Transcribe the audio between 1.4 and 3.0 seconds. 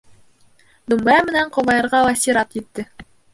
ҡобайырға ла сират етте.